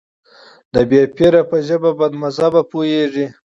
[0.73, 3.25] د بې پيره په ژبه بدمذهبه پوهېږي.